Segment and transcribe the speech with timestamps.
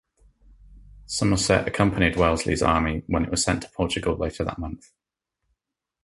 [1.05, 4.91] Somerset accompanied Wellesley's Army when it was sent to Portugal later that month.